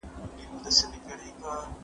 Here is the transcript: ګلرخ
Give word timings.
ګلرخ 0.03 1.57